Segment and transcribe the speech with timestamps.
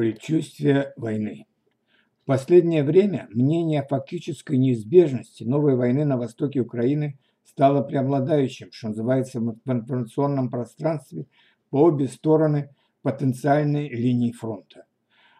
[0.00, 1.44] Предчувствие войны.
[2.22, 8.88] В последнее время мнение о фактической неизбежности новой войны на востоке Украины стало преобладающим, что
[8.88, 11.26] называется, в информационном пространстве
[11.68, 14.86] по обе стороны потенциальной линии фронта.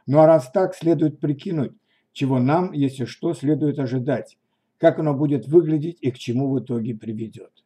[0.05, 1.73] Ну а раз так, следует прикинуть,
[2.13, 4.37] чего нам, если что, следует ожидать,
[4.77, 7.65] как оно будет выглядеть и к чему в итоге приведет.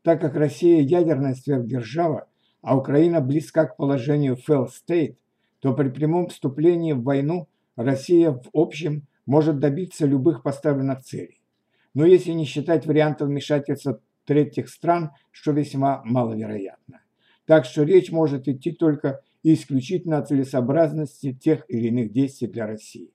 [0.00, 2.26] Так как Россия ядерная сверхдержава,
[2.62, 5.16] а Украина близка к положению fail state,
[5.62, 11.40] то при прямом вступлении в войну Россия в общем может добиться любых поставленных целей.
[11.94, 17.02] Но если не считать вариантов вмешательства третьих стран, что весьма маловероятно.
[17.46, 23.14] Так что речь может идти только исключительно о целесообразности тех или иных действий для России.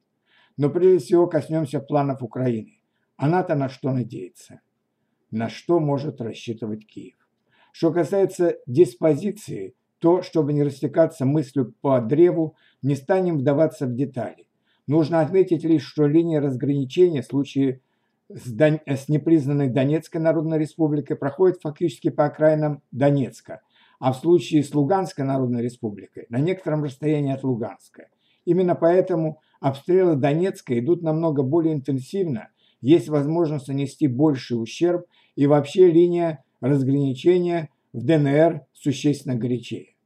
[0.56, 2.80] Но прежде всего коснемся планов Украины.
[3.18, 4.62] Она-то на что надеется?
[5.32, 7.16] На что может рассчитывать Киев?
[7.74, 14.48] Что касается диспозиции, то, чтобы не растекаться мыслью по древу, не станем вдаваться в детали.
[14.88, 17.82] Нужно отметить лишь, что линия разграничения в случае
[18.30, 18.80] с, Дон...
[18.86, 23.62] с непризнанной Донецкой Народной Республикой проходит фактически по окраинам Донецка,
[24.00, 28.08] а в случае с Луганской Народной Республикой на некотором расстоянии от Луганска.
[28.46, 32.50] Именно поэтому обстрелы Донецка идут намного более интенсивно,
[32.80, 35.06] есть возможность нанести больший ущерб
[35.36, 39.97] и вообще линия разграничения в ДНР существенно горячее.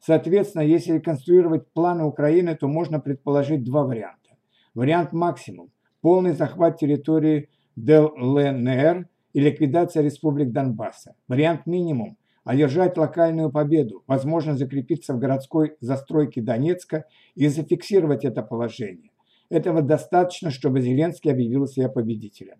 [0.00, 4.30] Соответственно, если реконструировать планы Украины, то можно предположить два варианта.
[4.74, 5.70] Вариант максимум–
[6.00, 11.14] полный захват территории ДЛНР и ликвидация республик Донбасса.
[11.28, 19.10] Вариант минимум– одержать локальную победу, возможно закрепиться в городской застройке Донецка и зафиксировать это положение.
[19.50, 22.56] Этого достаточно, чтобы Зеленский объявил себя победителем.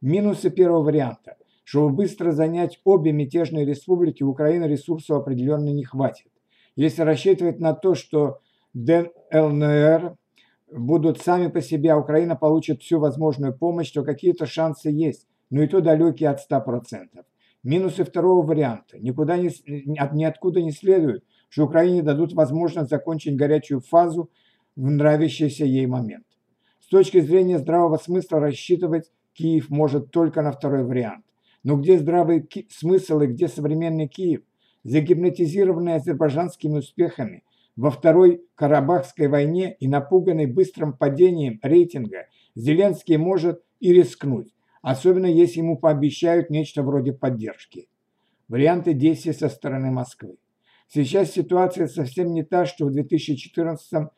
[0.00, 1.36] Минусы первого варианта–
[1.68, 6.28] чтобы быстро занять обе мятежные республики, Украины ресурсов определенно не хватит.
[6.78, 8.38] Если рассчитывать на то, что
[8.72, 10.16] ДНЛНР
[10.70, 15.60] будут сами по себе, а Украина получит всю возможную помощь, то какие-то шансы есть, но
[15.60, 17.08] и то далекие от 100%.
[17.64, 18.96] Минусы второго варианта.
[19.00, 24.30] Никуда не, ниоткуда не следует, что Украине дадут возможность закончить горячую фазу
[24.76, 26.26] в нравящийся ей момент.
[26.78, 31.24] С точки зрения здравого смысла рассчитывать Киев может только на второй вариант.
[31.64, 34.42] Но где здравый смысл и где современный Киев?
[34.88, 37.44] Загипнотизированный азербайджанскими успехами
[37.76, 45.58] во Второй Карабахской войне и напуганный быстрым падением рейтинга, Зеленский может и рискнуть, особенно если
[45.58, 47.90] ему пообещают нечто вроде поддержки.
[48.48, 50.38] Варианты действий со стороны Москвы.
[50.88, 54.08] Сейчас ситуация совсем не та, что в 2014-2015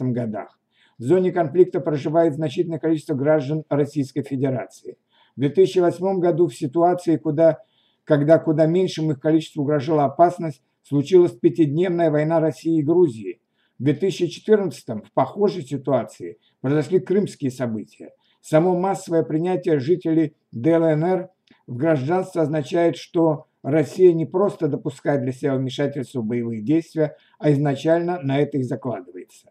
[0.00, 0.60] годах.
[0.98, 4.98] В зоне конфликта проживает значительное количество граждан Российской Федерации.
[5.34, 7.60] В 2008 году в ситуации, куда,
[8.04, 13.40] когда куда меньшему их количеству угрожала опасность, случилась пятидневная война России и Грузии.
[13.78, 18.12] В 2014 в похожей ситуации произошли крымские события.
[18.40, 21.30] Само массовое принятие жителей ДЛНР
[21.66, 27.50] в гражданство означает, что Россия не просто допускает для себя вмешательство в боевые действия, а
[27.50, 29.50] изначально на это и закладывается.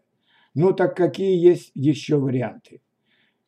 [0.54, 2.80] Ну так какие есть еще варианты?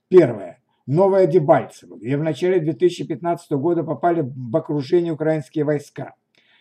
[0.08, 0.60] Первое.
[0.86, 6.14] Новое Дебальцево, где в начале 2015 года попали в окружение украинские войска.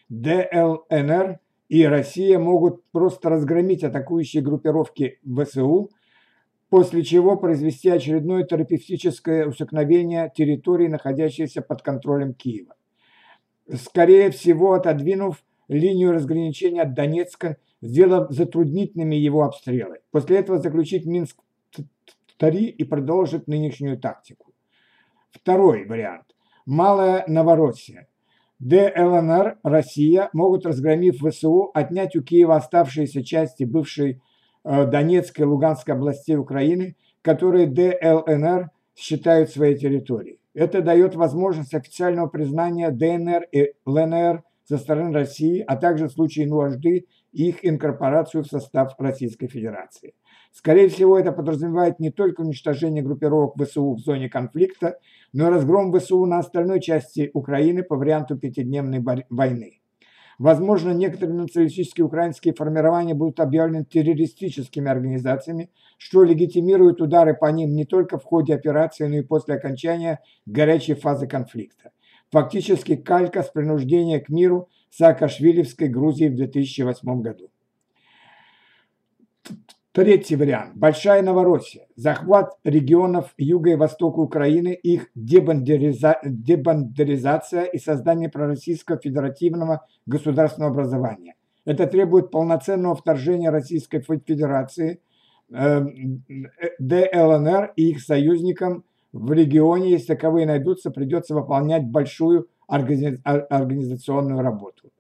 [0.10, 5.92] ДЛНР и Россия могут просто разгромить атакующие группировки ВСУ,
[6.70, 12.76] после чего произвести очередное терапевтическое усекновение территории, находящейся под контролем Киева.
[13.72, 20.00] Скорее всего, отодвинув линию разграничения от Донецка, сделав затруднительными его обстрелы.
[20.12, 21.38] После этого заключить Минск
[22.38, 24.54] повтори и продолжит нынешнюю тактику.
[25.32, 26.26] Второй вариант.
[26.66, 28.08] Малая Новороссия.
[28.60, 34.22] ДЛНР, Россия могут, разгромив ВСУ, отнять у Киева оставшиеся части бывшей
[34.64, 40.40] э, Донецкой и Луганской областей Украины, которые ДЛНР считают своей территорией.
[40.54, 46.48] Это дает возможность официального признания ДНР и ЛНР со стороны России, а также в случае
[46.48, 50.14] нужды их инкорпорацию в состав Российской Федерации.
[50.56, 54.98] Скорее всего, это подразумевает не только уничтожение группировок ВСУ в зоне конфликта,
[55.34, 59.82] но и разгром ВСУ на остальной части Украины по варианту пятидневной войны.
[60.40, 67.84] Возможно, некоторые националистические украинские формирования будут объявлены террористическими организациями, что легитимирует удары по ним не
[67.84, 71.92] только в ходе операции, но и после окончания горячей фазы конфликта.
[72.32, 77.50] Фактически калька с принуждения к миру Саакашвилевской Грузии в 2008 году.
[79.96, 80.76] Третий вариант.
[80.76, 81.88] Большая Новороссия.
[81.96, 86.20] Захват регионов юга и востока Украины, их дебандериза...
[86.26, 91.36] дебандеризация и создание пророссийского федеративного государственного образования.
[91.64, 95.00] Это требует полноценного вторжения Российской Федерации
[95.50, 96.12] ДЛНР
[97.78, 98.84] и их союзникам
[99.14, 104.92] в регионе, если таковые найдутся, придется выполнять большую организационную работу.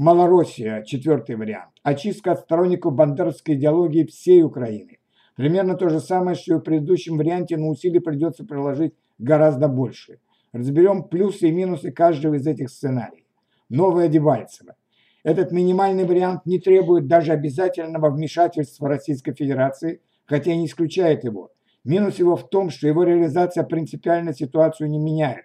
[0.00, 1.72] Малороссия, четвертый вариант.
[1.82, 4.98] Очистка от сторонников бандеровской идеологии всей Украины.
[5.36, 10.20] Примерно то же самое, что и в предыдущем варианте, но усилий придется приложить гораздо больше.
[10.54, 13.26] Разберем плюсы и минусы каждого из этих сценариев.
[13.68, 14.74] Новое Дебальцево.
[15.22, 21.50] Этот минимальный вариант не требует даже обязательного вмешательства Российской Федерации, хотя и не исключает его.
[21.84, 25.44] Минус его в том, что его реализация принципиально ситуацию не меняет.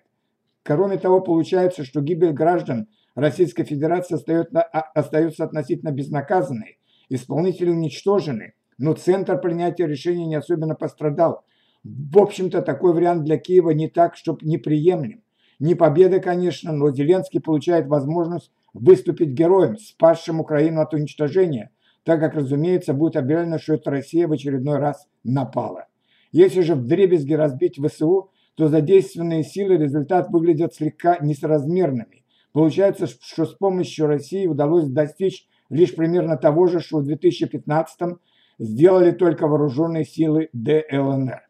[0.64, 6.78] Кроме того, получается, что гибель граждан Российской Федерации остается, остается относительно безнаказанной,
[7.10, 11.46] исполнители уничтожены, но центр принятия решений не особенно пострадал.
[11.84, 15.22] В общем-то, такой вариант для Киева не так, чтобы неприемлем.
[15.60, 21.72] Не победа, конечно, но Зеленский получает возможность выступить героем, спасшим Украину от уничтожения,
[22.04, 25.88] так как, разумеется, будет объявлено, что это Россия в очередной раз напала.
[26.34, 32.25] Если же вдребезги разбить ВСУ, то задействованные силы результат выглядят слегка несоразмерными.
[32.56, 38.18] Получается, что с помощью России удалось достичь лишь примерно того же, что в 2015
[38.60, 41.42] сделали только вооруженные силы ДЛНР.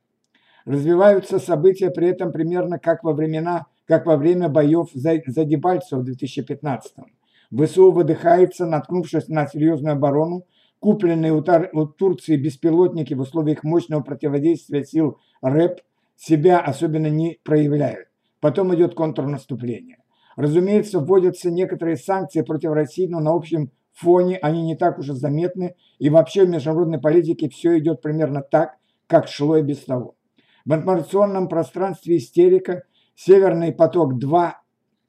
[0.65, 5.99] Развиваются события при этом примерно как во времена, как во время боев за, за Дебальцево
[5.99, 7.65] в 2015 -м.
[7.67, 10.47] ВСУ выдыхается, наткнувшись на серьезную оборону,
[10.79, 15.81] купленные у, Тар, у Турции беспилотники в условиях мощного противодействия сил РЭП
[16.15, 18.07] себя особенно не проявляют.
[18.39, 19.97] Потом идет контрнаступление.
[20.35, 25.13] Разумеется, вводятся некоторые санкции против России, но на общем фоне они не так уж и
[25.13, 28.75] заметны, и вообще в международной политике все идет примерно так,
[29.07, 30.15] как шло и без того.
[30.65, 32.83] В информационном пространстве истерика
[33.15, 34.51] «Северный поток-2»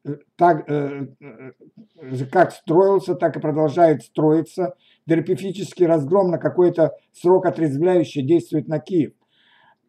[0.04, 4.76] э, так, э, э, как строился, так и продолжает строиться.
[5.08, 9.12] Терапевтический разгром на какой-то срок отрезвляющий действует на Киев.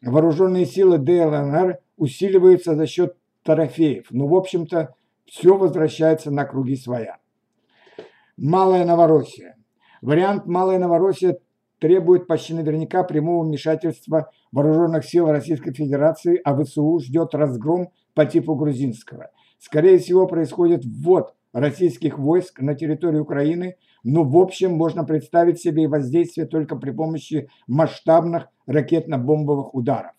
[0.02, 4.08] Вооруженные силы ДЛНР усиливаются за счет трофеев.
[4.12, 4.96] Ну, в общем-то,
[5.28, 7.18] все возвращается на круги своя.
[8.38, 9.56] Малая Новороссия.
[10.02, 11.38] Вариант Малая Новороссия
[11.80, 18.56] требует почти наверняка прямого вмешательства вооруженных сил Российской Федерации, а ВСУ ждет разгром по типу
[18.56, 19.30] грузинского.
[19.60, 25.84] Скорее всего, происходит ввод российских войск на территорию Украины, но в общем можно представить себе
[25.84, 30.12] и воздействие только при помощи масштабных ракетно-бомбовых ударов.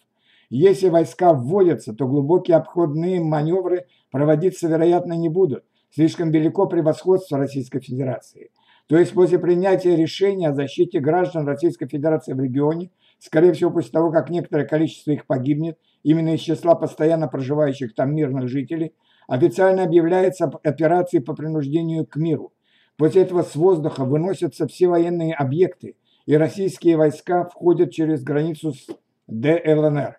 [0.50, 7.80] Если войска вводятся, то глубокие обходные маневры проводиться, вероятно, не будут, слишком велико превосходство Российской
[7.80, 8.50] Федерации.
[8.86, 13.90] То есть после принятия решения о защите граждан Российской Федерации в регионе, скорее всего после
[13.90, 18.94] того, как некоторое количество их погибнет, именно из числа постоянно проживающих там мирных жителей,
[19.26, 22.54] официально объявляется операцией по принуждению к миру.
[22.96, 28.86] После этого с воздуха выносятся все военные объекты, и российские войска входят через границу с
[29.26, 30.16] ДЛНР.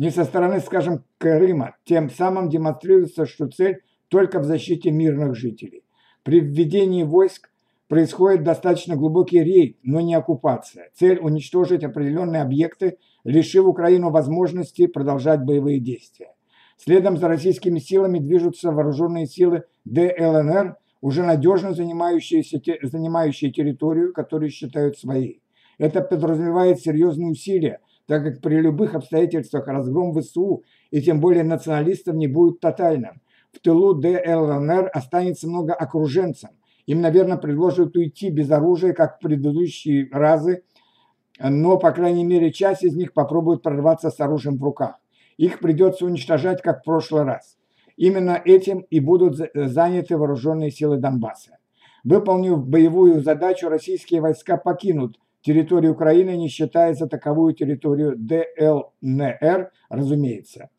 [0.00, 5.84] Не со стороны, скажем, Крыма, тем самым демонстрируется, что цель только в защите мирных жителей.
[6.22, 7.50] При введении войск
[7.86, 10.88] происходит достаточно глубокий рейд, но не оккупация.
[10.94, 16.32] Цель– уничтожить определенные объекты, лишив Украину возможности продолжать боевые действия.
[16.78, 24.96] Следом за российскими силами движутся вооруженные силы ДЛНР, уже надежно занимающиеся, занимающие территорию, которую считают
[24.96, 25.42] своей.
[25.76, 27.80] Это подразумевает серьезные усилия,
[28.10, 33.20] так как при любых обстоятельствах разгром ВСУ и тем более националистов не будет тотальным
[33.52, 36.50] в тылу ДЛНР останется много окруженцев.
[36.86, 40.64] Им, наверное, предложат уйти без оружия, как в предыдущие разы,
[41.38, 44.96] но, по крайней мере, часть из них попробует прорваться с оружием в руках.
[45.36, 47.58] Их придется уничтожать, как в прошлый раз.
[47.96, 51.58] Именно этим и будут заняты вооруженные силы Донбасса.
[52.02, 60.70] Выполнив боевую задачу, российские войска покинут территорию Украины, не считая за таковую территорию ДЛНР, разумеется.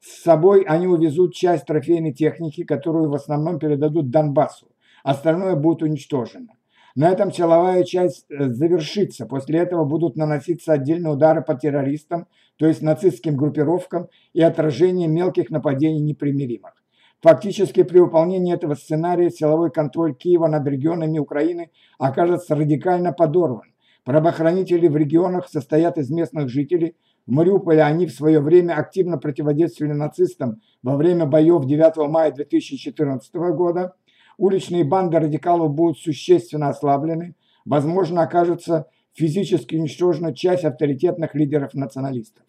[0.00, 4.68] С собой они увезут часть трофейной техники, которую в основном передадут Донбассу.
[5.02, 6.48] Остальное будет уничтожено.
[6.94, 9.26] На этом силовая часть э, завершится.
[9.26, 15.50] После этого будут наноситься отдельные удары по террористам, то есть нацистским группировкам и отражение мелких
[15.50, 16.74] нападений непримиримых.
[17.20, 23.73] Фактически при выполнении этого сценария силовой контроль Киева над регионами Украины окажется радикально подорван.
[24.04, 26.94] Правоохранители в регионах состоят из местных жителей,
[27.26, 33.34] в Мариуполе они в свое время активно противодействовали нацистам во время боев 9 мая 2014
[33.34, 33.94] года.
[34.36, 37.34] Уличные банды радикалов будут существенно ослаблены.
[37.64, 42.44] Возможно, окажется физически уничтожена часть авторитетных лидеров националистов.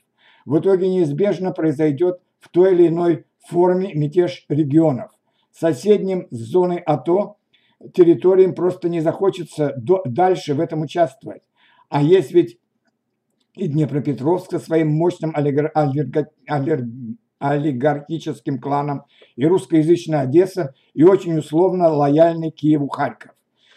[0.46, 5.12] В итоге неизбежно произойдет в той или иной форме мятеж регионов.
[5.54, 7.38] Соседним с зоной АТО
[7.94, 9.74] территориям просто не захочется
[10.06, 11.44] дальше в этом участвовать.
[11.89, 12.58] А есть ведь
[13.56, 15.72] и Днепропетровск со своим мощным олигар...
[15.74, 16.84] олигарх...
[17.39, 19.04] олигархическим кланом,
[19.36, 23.32] и русскоязычная Одесса, и очень условно лояльный Киеву Харьков.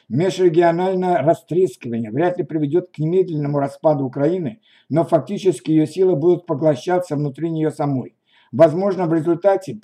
[0.09, 7.15] Межрегиональное растрескивание вряд ли приведет к немедленному распаду Украины, но фактически ее силы будут поглощаться
[7.15, 8.17] внутри нее самой.
[8.50, 9.81] Возможно, в результате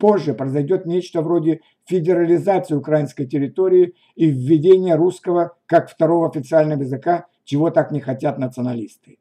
[0.00, 7.70] позже произойдет нечто вроде федерализации украинской территории и введения русского как второго официального языка, чего
[7.70, 9.18] так не хотят националисты.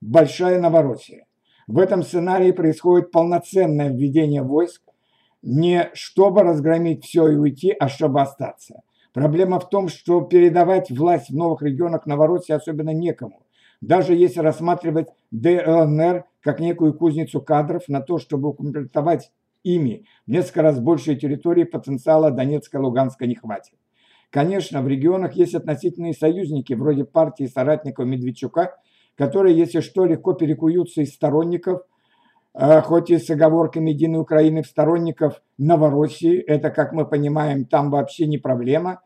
[0.00, 1.26] Большая Новороссия.
[1.66, 4.82] В этом сценарии происходит полноценное введение войск,
[5.42, 8.82] не чтобы разгромить все и уйти, а чтобы остаться.
[9.12, 13.42] Проблема в том, что передавать власть в новых регионах Новороссии особенно некому.
[13.80, 19.32] Даже если рассматривать ДЛНР как некую кузницу кадров на то, чтобы укомплектовать
[19.62, 23.74] ими несколько раз большей территории потенциала Донецка и Луганска не хватит.
[24.30, 28.76] Конечно, в регионах есть относительные союзники, вроде партии соратников Медведчука,
[29.16, 31.82] которые, если что, легко перекуются из сторонников,
[32.54, 36.38] э, хоть и с оговорками Единой Украины, в сторонников Новороссии.
[36.38, 39.00] Это, как мы понимаем, там вообще не проблема.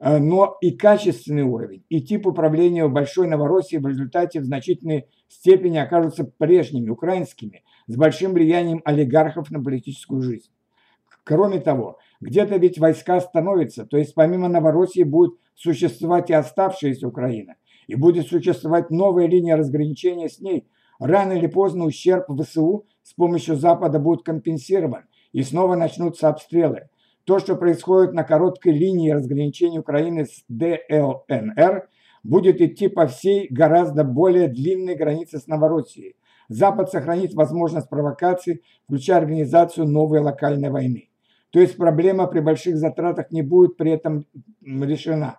[0.00, 5.06] Э, но и качественный уровень, и тип управления в Большой Новороссии в результате в значительной
[5.28, 10.50] степени окажутся прежними, украинскими, с большим влиянием олигархов на политическую жизнь.
[11.24, 17.56] Кроме того, где-то ведь войска становятся, то есть помимо Новороссии будет существовать и оставшаяся Украина,
[17.86, 20.68] и будет существовать новая линия разграничения с ней.
[20.98, 26.88] Рано или поздно ущерб ВСУ с помощью Запада будет компенсирован, и снова начнутся обстрелы.
[27.24, 31.88] То, что происходит на короткой линии разграничения Украины с ДЛНР,
[32.22, 36.16] будет идти по всей гораздо более длинной границе с Новороссией.
[36.48, 41.10] Запад сохранит возможность провокации, включая организацию новой локальной войны.
[41.50, 44.26] То есть проблема при больших затратах не будет при этом
[44.62, 45.38] решена.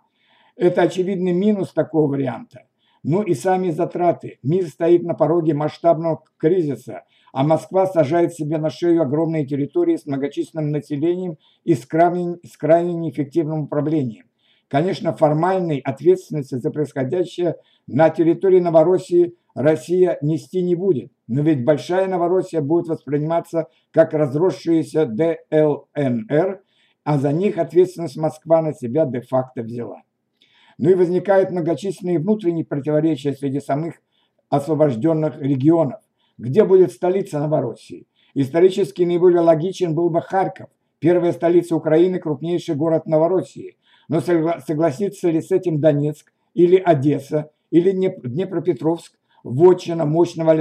[0.55, 2.65] Это очевидный минус такого варианта.
[3.03, 4.39] Ну и сами затраты.
[4.43, 10.05] Мир стоит на пороге масштабного кризиса– а Москва сажает себе на шею огромные территории с
[10.05, 14.25] многочисленным населением и с крайне, с крайне неэффективным управлением.
[14.67, 17.55] Конечно, формальной ответственности за происходящее
[17.87, 25.05] на территории Новороссии Россия нести не будет, но ведь Большая Новороссия будет восприниматься как разросшаяся
[25.05, 26.61] ДЛНР,
[27.03, 30.03] а за них ответственность Москва на себя де-факто взяла.
[30.77, 33.95] Ну и возникают многочисленные внутренние противоречия среди самых
[34.47, 35.99] освобожденных регионов.
[36.37, 38.07] Где будет столица Новороссии?
[38.35, 43.75] Исторически наиболее логичен был бы Харьков, первая столица Украины, крупнейший город Новороссии.
[44.07, 50.51] Но согласится ли с этим Донецк или Одесса или Днепропетровск, вотчина мощного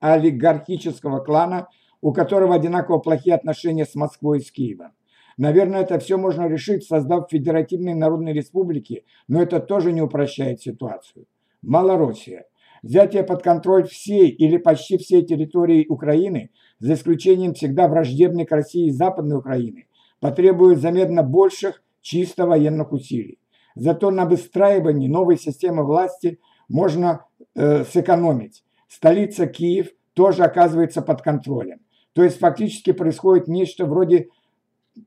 [0.00, 1.68] олигархического клана,
[2.00, 4.92] у которого одинаково плохие отношения с Москвой и с Киевом?
[5.36, 11.26] Наверное, это все можно решить, создав федеративные народные республики, но это тоже не упрощает ситуацию.
[11.62, 12.44] Малороссия–
[12.82, 18.86] Взятие под контроль всей или почти всей территории Украины, за исключением всегда враждебной к России
[18.86, 19.86] и Западной Украины,
[20.20, 23.38] потребует заметно больших чисто военных усилий.
[23.74, 28.64] Зато на выстраивании новой системы власти можно э, сэкономить.
[28.88, 31.80] Столица Киев тоже оказывается под контролем.
[32.12, 34.28] То есть фактически происходит нечто вроде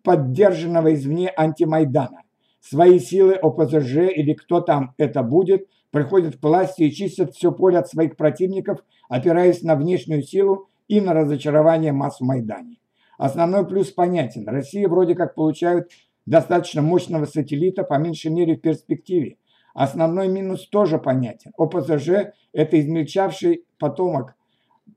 [0.03, 2.23] поддержанного извне антимайдана.
[2.59, 7.77] Свои силы ОПЗЖ или кто там это будет– приходят к власти и чистят все поле
[7.77, 12.77] от своих противников, опираясь на внешнюю силу и на разочарование масс в Майдане.
[13.17, 14.47] Основной плюс понятен.
[14.47, 15.91] Россия вроде как получает
[16.25, 19.37] достаточно мощного сателлита, по меньшей мере в перспективе.
[19.73, 21.51] Основной минус тоже понятен.
[21.57, 24.35] ОПЗЖ– это измельчавший потомок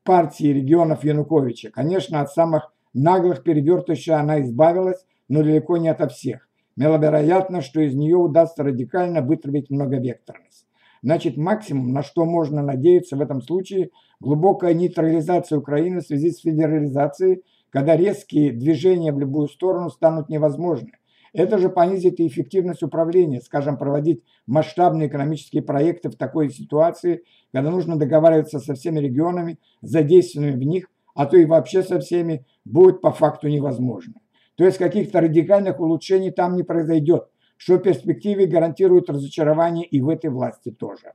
[0.02, 1.70] партии регионов Януковича.
[1.70, 6.48] Конечно, от самых наглых перевертышей она избавилась, но далеко не ото всех.
[6.76, 10.66] Маловероятно, что из нее удастся радикально вытравить многовекторность.
[11.02, 13.90] Значит, максимум, на что можно надеяться в этом случае,
[14.20, 20.92] глубокая нейтрализация Украины в связи с федерализацией, когда резкие движения в любую сторону станут невозможны.
[21.34, 27.70] Это же понизит и эффективность управления, скажем, проводить масштабные экономические проекты в такой ситуации, когда
[27.70, 33.00] нужно договариваться со всеми регионами, задействованными в них, а то и вообще со всеми, будет
[33.00, 34.14] по факту невозможно.
[34.54, 37.24] То есть каких-то радикальных улучшений там не произойдет,
[37.56, 41.14] что в перспективе гарантирует разочарование и в этой власти тоже.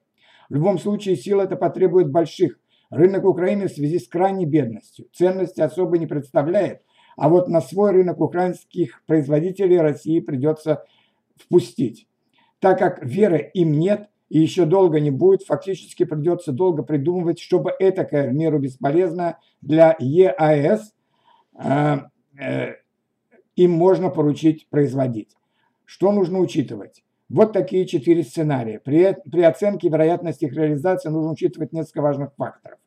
[0.50, 2.60] В любом случае сила это потребует больших.
[2.90, 6.82] Рынок Украины в связи с крайней бедностью ценности особо не представляет,
[7.20, 10.86] а вот на свой рынок украинских производителей России придется
[11.36, 12.08] впустить.
[12.60, 17.74] Так как веры им нет и еще долго не будет, фактически придется долго придумывать, чтобы
[17.78, 20.94] этакое в меру бесполезно для ЕАЭС
[21.62, 21.98] э,
[22.40, 22.76] э,
[23.56, 25.36] им можно поручить производить.
[25.84, 27.04] Что нужно учитывать?
[27.28, 28.80] Вот такие четыре сценария.
[28.80, 32.80] При, при оценке вероятности их реализации нужно учитывать несколько важных факторов.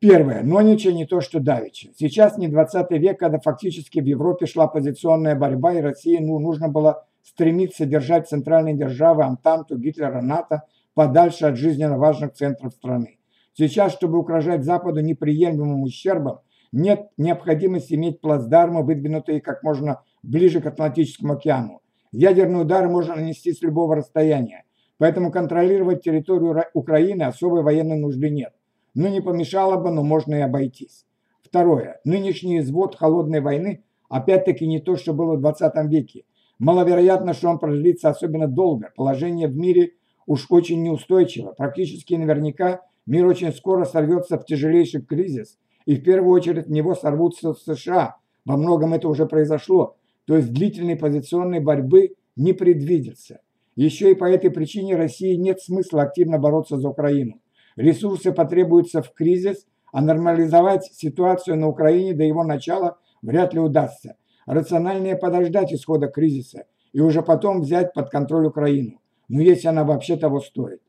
[0.00, 0.42] Первое.
[0.42, 1.90] Нонича не то, что давича.
[1.94, 6.68] Сейчас не 20 век, когда фактически в Европе шла позиционная борьба, и России ну, нужно
[6.68, 10.62] было стремиться держать центральные державы Антанту, Гитлера, НАТО
[10.94, 13.18] подальше от жизненно важных центров страны.
[13.52, 16.40] Сейчас, чтобы угрожать Западу неприемлемым ущербом,
[16.72, 21.82] нет необходимости иметь плацдармы, выдвинутые как можно ближе к Атлантическому океану.
[22.10, 24.64] Ядерный удар можно нанести с любого расстояния,
[24.96, 28.54] поэтому контролировать территорию Украины особой военной нужды нет.
[28.94, 31.06] Ну не помешало бы, но можно и обойтись.
[31.42, 32.00] Второе.
[32.04, 36.24] Нынешний извод холодной войны опять-таки не то, что было в 20 веке.
[36.58, 38.92] Маловероятно, что он продлится особенно долго.
[38.94, 39.92] Положение в мире
[40.26, 41.52] уж очень неустойчиво.
[41.56, 46.94] Практически наверняка мир очень скоро сорвется в тяжелейший кризис, и в первую очередь в него
[46.94, 48.16] сорвутся США.
[48.44, 49.96] Во многом это уже произошло.
[50.26, 53.40] То есть длительной позиционной борьбы не предвидится.
[53.74, 57.40] Еще и по этой причине России нет смысла активно бороться за Украину.
[57.76, 64.16] Ресурсы потребуются в кризис, а нормализовать ситуацию на Украине до его начала вряд ли удастся.
[64.46, 69.00] Рациональнее подождать исхода кризиса и уже потом взять под контроль Украину.
[69.28, 70.80] Но если она вообще того стоит.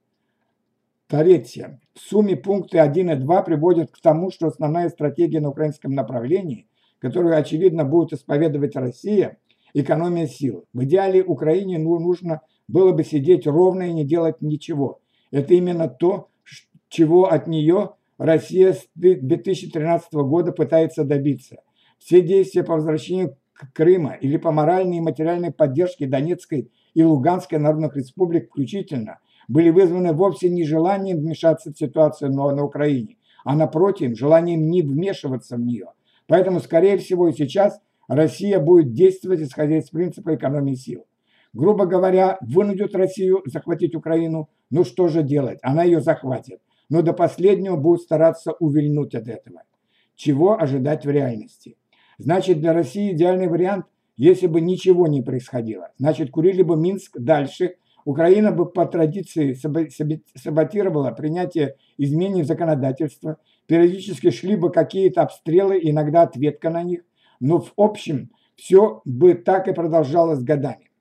[1.07, 1.79] Третье.
[1.93, 6.67] В сумме пункты 1 и 2 приводят к тому, что основная стратегия на украинском направлении,
[6.99, 9.37] которую, очевидно, будет исповедовать Россия,
[9.73, 10.65] экономия сил.
[10.73, 15.01] В идеале Украине ну, нужно было бы сидеть ровно и не делать ничего.
[15.31, 16.29] Это именно то,
[16.91, 21.57] чего от нее Россия с 2013 года пытается добиться.
[21.97, 23.37] Все действия по возвращению
[23.73, 30.13] Крыма или по моральной и материальной поддержке Донецкой и Луганской народных республик включительно были вызваны
[30.13, 35.61] вовсе не желанием вмешаться в ситуацию на, на Украине, а напротив, желанием не вмешиваться в
[35.61, 35.87] нее.
[36.27, 41.05] Поэтому, скорее всего, и сейчас Россия будет действовать, исходя из принципа экономии сил.
[41.53, 46.59] Грубо говоря, вынудят Россию захватить Украину, ну что же делать, она ее захватит
[46.91, 49.63] но до последнего будут стараться увильнуть от этого.
[50.15, 51.77] Чего ожидать в реальности?
[52.17, 53.85] Значит, для России идеальный вариант,
[54.17, 55.91] если бы ничего не происходило.
[55.97, 59.53] Значит, курили бы Минск дальше, Украина бы по традиции
[60.35, 67.03] саботировала принятие изменений в законодательство, периодически шли бы какие-то обстрелы, иногда ответка на них,
[67.39, 70.91] но в общем все бы так и продолжалось годами.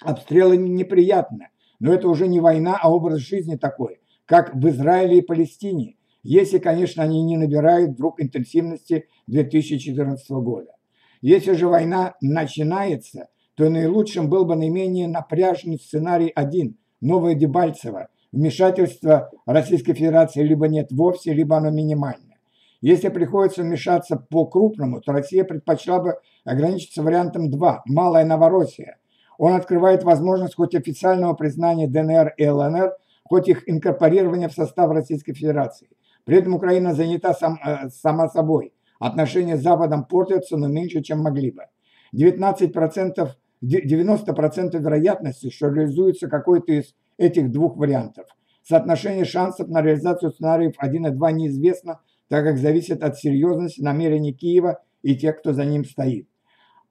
[0.00, 5.22] Обстрелы неприятно, но это уже не война, а образ жизни такой как в Израиле и
[5.22, 10.72] Палестине, если, конечно, они не набирают вдруг интенсивности 2014 года.
[11.20, 19.30] Если же война начинается, то наилучшим был бы наименее напряженный сценарий один– новое Дебальцево, вмешательство
[19.46, 22.38] Российской Федерации либо нет вовсе, либо оно минимальное.
[22.80, 28.98] Если приходится вмешаться по-крупному, то Россия предпочла бы ограничиться вариантом 2– Малая Новороссия.
[29.38, 32.92] Он открывает возможность хоть официального признания ДНР и ЛНР
[33.24, 35.88] хоть их инкорпорирование в состав Российской Федерации.
[36.24, 38.72] При этом Украина занята сам, э, сама собой.
[38.98, 41.64] Отношения с Западом портятся, но меньше, чем могли бы.
[42.12, 48.26] 19%, 90% вероятности, что реализуется какой-то из этих двух вариантов.
[48.62, 54.32] Соотношение шансов на реализацию сценариев 1 и 2 неизвестно, так как зависит от серьезности намерений
[54.32, 56.28] Киева и тех, кто за ним стоит.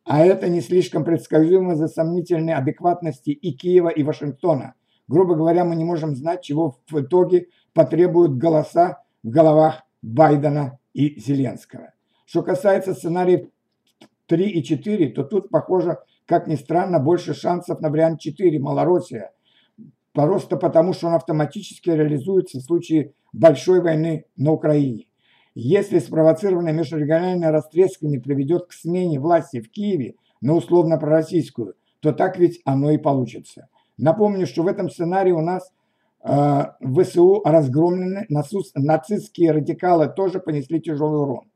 [0.04, 4.74] А это не слишком предсказуемо за сомнительной адекватности и Киева, и Вашингтона–
[5.08, 11.20] Грубо говоря, мы не можем знать, чего в итоге потребуют голоса в головах Байдена и
[11.20, 11.94] Зеленского.
[12.26, 13.48] Что касается сценариев
[14.28, 19.32] 3 и 4, то тут, похоже, как ни странно, больше шансов на вариант 4 Малороссия.
[20.14, 25.08] Просто потому, что он автоматически реализуется в случае большой войны на Украине.
[25.56, 32.38] Если спровоцированное межрегиональное растрескивание приведет к смене власти в Киеве на условно пророссийскую, то так
[32.38, 33.70] ведь оно и получится.
[33.98, 35.72] Напомню, что в этом сценарии у нас
[36.24, 41.52] э, ВСУ разгромлены, нацистские радикалы тоже понесли тяжелый урон.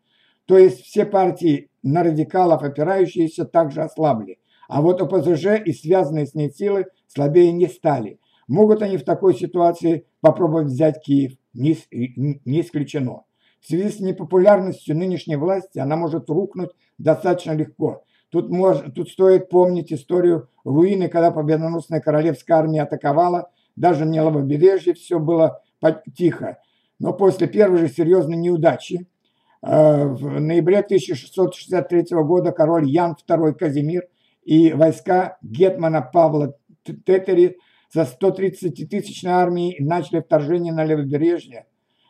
[0.46, 4.40] То есть все партии на радикалов опирающиеся также ослабли.
[4.68, 8.20] А вот ОПЗЖ и связанные с ней силы слабее не стали.
[8.48, 11.34] Могут они в такой ситуации попробовать взять Киев?
[11.54, 13.24] Не, не исключено.
[13.60, 18.04] В связи с непопулярностью нынешней власти она может рухнуть достаточно легко.
[18.30, 24.94] Тут, мож, тут стоит помнить историю руины, когда победоносная королевская армия атаковала, даже не левобережье,
[24.94, 25.62] все было
[26.16, 26.58] тихо.
[27.00, 29.08] Но после первой же серьезной неудачи
[29.62, 34.04] э, в ноябре 1663 года король Ян II Казимир
[34.44, 37.58] и войска гетмана Павла Тетери
[37.94, 41.66] за 130-тысячной армией начали вторжение на левобережье.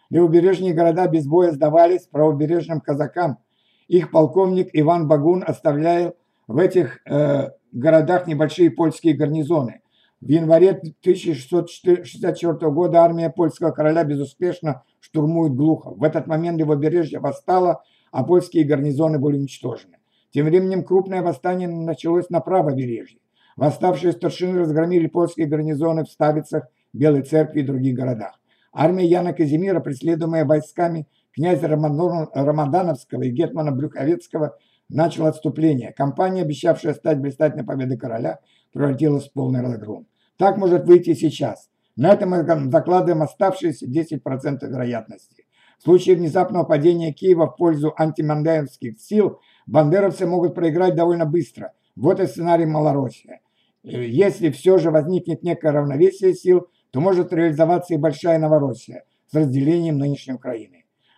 [0.10, 3.38] Левобережные города без боя сдавались правобережным казакам–
[3.88, 6.16] их полковник Иван Багун оставлял
[6.48, 9.82] в этих э, городах небольшие польские гарнизоны.
[10.20, 15.98] В январе 1664 года армия польского короля безуспешно штурмует Глухов.
[15.98, 19.98] В этот момент его побережье восстало, а польские гарнизоны были уничтожены.
[20.32, 23.20] Тем временем крупное восстание началось на правобережье.
[23.56, 28.40] Восставшие старшины разгромили польские гарнизоны в Ставицах, Белой Церкви и других городах.
[28.74, 34.58] Армия Яна Казимира, преследуемая войсками князя Рамадановского и гетмана Брюховецкого,
[34.90, 35.94] начала отступление.
[35.94, 38.40] Компания, обещавшая стать блистательной победой короля,
[38.74, 40.08] превратилась в полный разгром.
[40.38, 41.70] Так может выйти сейчас.
[41.96, 45.46] На этом мы закладываем оставшиеся 10% вероятности.
[45.78, 51.74] В случае внезапного падения Киева в пользу антимандеевских сил бандеровцы могут проиграть довольно быстро.
[51.96, 53.42] Вот и сценарий Малороссия.
[53.84, 59.98] Если все же возникнет некое равновесие сил, то может реализоваться и большая Новороссия с разделением
[59.98, 60.77] нынешней Украины.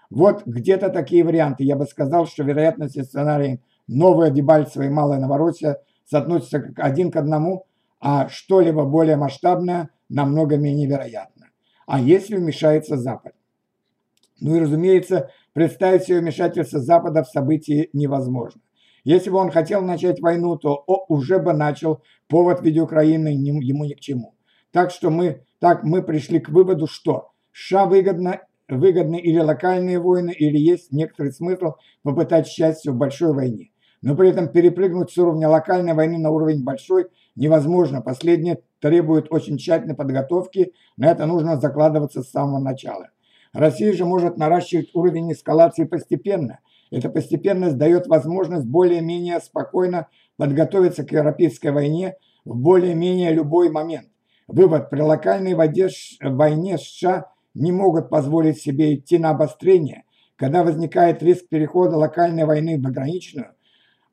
[0.10, 1.64] Вот где-то такие варианты.
[1.64, 7.16] Я бы сказал, что вероятность сценария новая Дебальцево и Малая Новороссия соотносятся как один к
[7.16, 7.66] одному,
[8.00, 11.48] а что-либо более масштабное намного менее вероятно.
[11.86, 13.34] А если вмешается Запад?
[14.40, 18.62] Ну и, разумеется, представить себе вмешательство Запада в события невозможно.
[19.04, 23.30] Если бы он хотел начать войну, то о, уже бы начал повод в виде Украины
[23.30, 24.36] ему ни к чему.
[24.72, 30.32] Так что мы, так мы пришли к выводу, что США выгодно, выгодны или локальные войны,
[30.32, 33.72] или есть некоторый смысл попытать счастье в большой войне.
[34.02, 38.02] Но при этом перепрыгнуть с уровня локальной войны на уровень большой невозможно.
[38.02, 43.10] Последнее требует очень тщательной подготовки, на это нужно закладываться с самого начала.
[43.54, 46.60] Россия же может наращивать уровень эскалации постепенно.
[46.92, 54.08] Эта постепенность дает возможность более-менее спокойно подготовиться к европейской войне в более-менее любой момент.
[54.48, 54.90] Вывод.
[54.90, 60.04] При локальной войне США не могут позволить себе идти на обострение.
[60.36, 63.52] Когда возникает риск перехода локальной войны в ограниченную,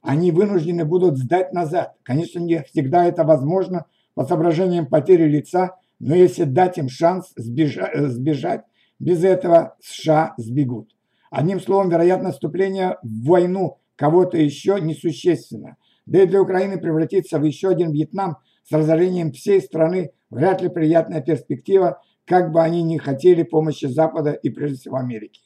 [0.03, 1.95] они вынуждены будут сдать назад.
[2.03, 7.97] Конечно, не всегда это возможно по соображениям потери лица, но если дать им шанс сбежать,
[8.11, 8.65] сбежать
[8.99, 10.91] без этого США сбегут.
[11.31, 15.77] Одним словом, вероятность вступления в войну кого-то еще несущественно.
[16.07, 20.69] Да и для Украины превратиться в еще один Вьетнам с разорением всей страны вряд ли
[20.69, 25.41] приятная перспектива, как бы они ни хотели помощи Запада и прежде всего Америки.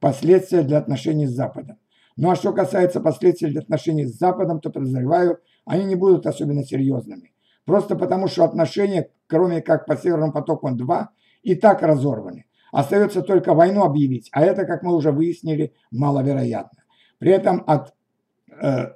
[0.00, 1.78] Последствия для отношений с Западом.
[2.16, 6.62] Ну а что касается последствий для отношений с Западом, то подозреваю, они не будут особенно
[6.64, 7.32] серьезными.
[7.64, 11.06] Просто потому, что отношения, кроме как по Северному потоку-2,
[11.42, 12.46] и так разорваны.
[12.72, 16.82] Остается только войну объявить, а это, как мы уже выяснили, маловероятно.
[17.18, 17.94] При этом от
[18.60, 18.94] э,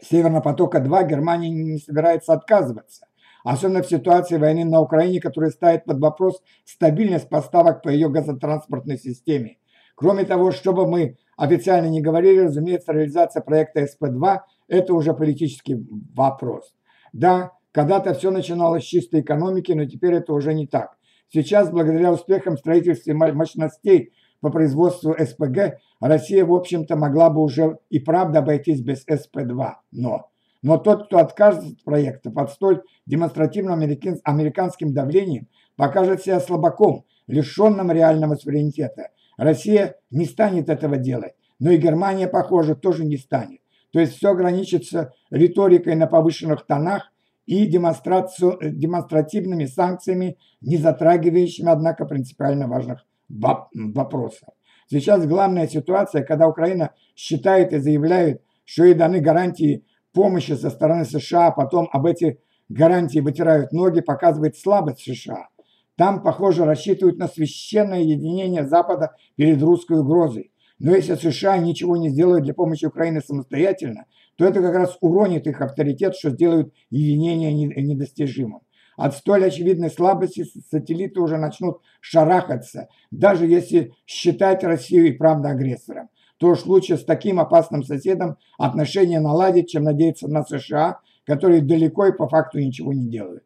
[0.00, 3.06] Северного потока-2 Германия не собирается отказываться.
[3.44, 8.98] Особенно в ситуации войны на Украине, которая ставит под вопрос стабильность поставок по ее газотранспортной
[8.98, 9.58] системе.
[9.94, 15.76] Кроме того, чтобы мы официально не говорили, разумеется, реализация проекта СП-2– это уже политический
[16.14, 16.74] вопрос.
[17.12, 20.96] Да, когда-то все начиналось с чистой экономики, но теперь это уже не так.
[21.28, 27.98] Сейчас, благодаря успехам строительства мощностей по производству СПГ, Россия, в общем-то, могла бы уже и
[27.98, 29.72] правда обойтись без СП-2.
[29.92, 30.30] Но,
[30.62, 33.80] но тот, кто откажется от проекта под столь демонстративным
[34.24, 39.10] американским давлением, покажет себя слабаком, лишенным реального суверенитета.
[39.36, 43.60] Россия не станет этого делать, но и Германия, похоже, тоже не станет.
[43.92, 47.10] То есть все ограничится риторикой на повышенных тонах
[47.46, 54.48] и демонстративными санкциями, не затрагивающими, однако, принципиально важных вопросов.
[54.88, 61.04] Сейчас главная ситуация, когда Украина считает и заявляет, что ей даны гарантии помощи со стороны
[61.04, 65.48] США, потом об эти гарантии вытирают ноги, показывает слабость США.
[65.96, 70.50] Там, похоже, рассчитывают на священное единение Запада перед русской угрозой.
[70.78, 75.46] Но если США ничего не сделают для помощи Украины самостоятельно, то это как раз уронит
[75.46, 78.62] их авторитет, что сделают единение недостижимым.
[78.96, 86.08] От столь очевидной слабости сателлиты уже начнут шарахаться, даже если считать Россию и правда агрессором.
[86.40, 92.06] То уж лучше с таким опасным соседом отношения наладить, чем надеяться на США, которые далеко
[92.06, 93.44] и по факту ничего не делают.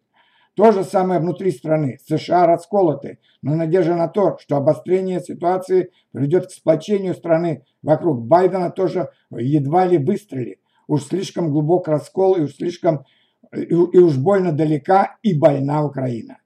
[0.54, 1.98] То же самое внутри страны.
[2.06, 8.70] США расколоты, но надежда на то, что обострение ситуации приведет к сплочению страны вокруг Байдена,
[8.70, 10.60] тоже едва ли выстрелит.
[10.86, 13.06] Уж слишком глубок раскол и уж слишком
[13.52, 16.38] и, уж больно далека и больна Украина.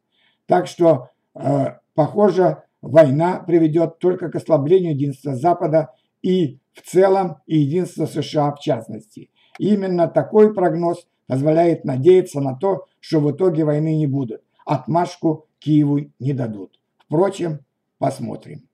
[0.46, 5.90] Так что, э, похоже, война приведет только к ослаблению единства Запада
[6.22, 9.31] и в целом и единства США в частности.
[9.59, 14.42] Именно такой прогноз позволяет надеяться на то, что в итоге войны не будет.
[14.64, 16.78] Отмашку Киеву не дадут.
[16.98, 17.61] Впрочем,
[17.98, 18.67] посмотрим.